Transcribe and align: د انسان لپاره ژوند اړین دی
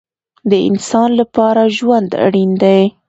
د 0.49 0.51
انسان 0.69 1.09
لپاره 1.21 1.61
ژوند 1.77 2.09
اړین 2.25 2.51
دی 2.61 2.81